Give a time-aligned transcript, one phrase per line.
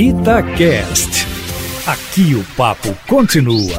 [0.00, 1.26] Itacast.
[1.84, 3.76] Aqui o papo continua.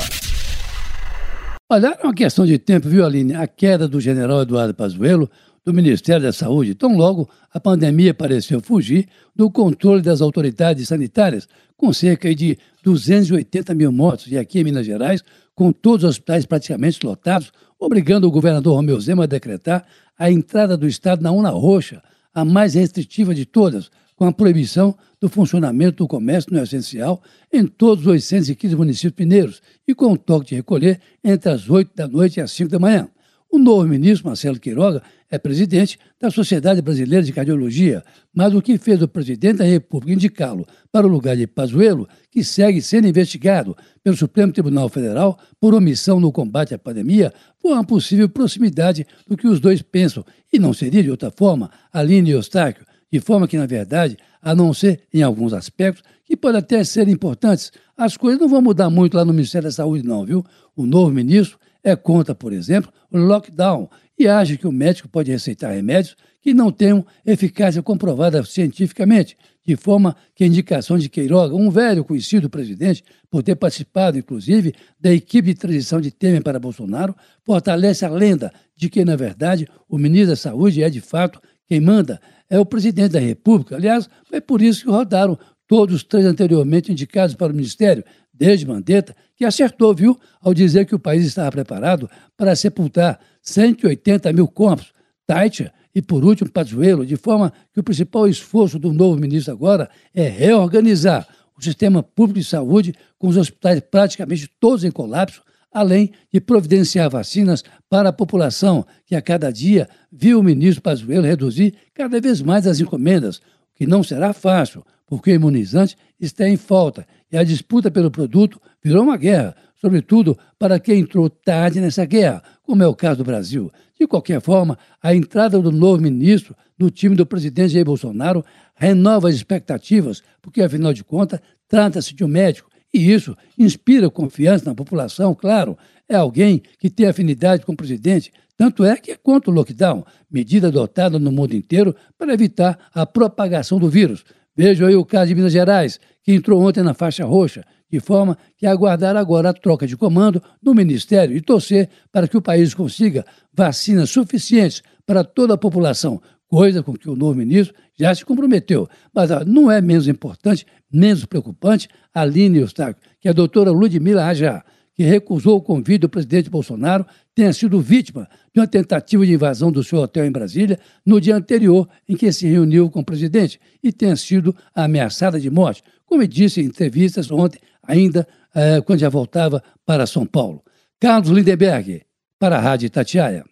[1.70, 3.36] Olha, é uma questão de tempo, viu, Aline?
[3.36, 5.30] A queda do general Eduardo Pazuello
[5.64, 11.48] do Ministério da Saúde, tão logo a pandemia pareceu fugir do controle das autoridades sanitárias,
[11.78, 15.24] com cerca de 280 mil mortos, e aqui em Minas Gerais,
[15.56, 17.50] com todos os hospitais praticamente lotados,
[17.80, 19.86] obrigando o governador Romeu Zema a decretar
[20.18, 23.90] a entrada do Estado na Una Roxa, a mais restritiva de todas,
[24.20, 27.24] com a proibição do funcionamento do comércio no essencial
[27.54, 31.96] em todos os 815 municípios mineiros e com o toque de recolher entre as 8
[31.96, 33.08] da noite e as 5 da manhã.
[33.50, 35.02] O novo ministro, Marcelo Queiroga,
[35.32, 38.04] é presidente da Sociedade Brasileira de Cardiologia,
[38.36, 42.44] mas o que fez o presidente da República indicá-lo para o lugar de Pazuello, que
[42.44, 47.86] segue sendo investigado pelo Supremo Tribunal Federal por omissão no combate à pandemia, foi uma
[47.86, 52.34] possível proximidade do que os dois pensam, e não seria de outra forma, Aline e
[52.34, 56.84] Eustáquio, de forma que, na verdade, a não ser em alguns aspectos, que podem até
[56.84, 60.46] ser importantes, as coisas não vão mudar muito lá no Ministério da Saúde, não, viu?
[60.76, 65.32] O novo ministro é contra, por exemplo, o lockdown e acha que o médico pode
[65.32, 71.56] receitar remédios que não tenham eficácia comprovada cientificamente, de forma que a indicação de Queiroga,
[71.56, 76.42] um velho conhecido do presidente, por ter participado, inclusive, da equipe de transição de Temer
[76.42, 81.02] para Bolsonaro, fortalece a lenda de que, na verdade, o ministro da Saúde é, de
[81.02, 83.76] fato, quem manda é o presidente da República.
[83.76, 88.04] Aliás, foi por isso que rodaram todos os três anteriormente indicados para o ministério,
[88.34, 94.34] desde Mandetta, que acertou, viu, ao dizer que o país estava preparado para sepultar 180
[94.34, 94.92] mil corpos.
[95.28, 99.90] Taitia e, por último, Pazuello, de forma que o principal esforço do novo ministro agora
[100.14, 106.12] é reorganizar o sistema público de saúde, com os hospitais praticamente todos em colapso, além
[106.32, 111.76] de providenciar vacinas para a população, que a cada dia viu o ministro Pazuello reduzir
[111.94, 113.42] cada vez mais as encomendas, o
[113.76, 118.60] que não será fácil, porque o imunizante está em falta e a disputa pelo produto
[118.84, 123.24] virou uma guerra, sobretudo para quem entrou tarde nessa guerra, como é o caso do
[123.24, 123.72] Brasil.
[124.00, 128.44] De qualquer forma, a entrada do novo ministro no time do presidente Jair Bolsonaro
[128.76, 134.66] renova as expectativas, porque, afinal de contas, trata-se de um médico e isso inspira confiança
[134.66, 135.78] na população, claro.
[136.08, 138.32] É alguém que tem afinidade com o presidente.
[138.58, 143.06] Tanto é que é contra o lockdown, medida adotada no mundo inteiro para evitar a
[143.06, 144.26] propagação do vírus.
[144.56, 148.38] Veja aí o caso de Minas Gerais, que entrou ontem na faixa roxa, de forma
[148.58, 152.74] que aguardar agora a troca de comando no Ministério e torcer para que o país
[152.74, 158.26] consiga vacinas suficientes para toda a população, coisa com que o novo ministro já se
[158.26, 158.90] comprometeu.
[159.14, 164.66] Mas não é menos importante, menos preocupante a linha Eustáquio, que a doutora Ludmila Rajá,
[164.96, 169.72] que recusou o convite do presidente Bolsonaro, tenha sido vítima de uma tentativa de invasão
[169.72, 173.62] do seu hotel em Brasília no dia anterior em que se reuniu com o presidente
[173.82, 179.08] e tenha sido ameaçada de morte, como disse em entrevistas ontem, ainda eh, quando já
[179.08, 180.62] voltava para São Paulo.
[181.00, 182.02] Carlos Lindenberg,
[182.38, 183.46] para a Rádio Tatiaia.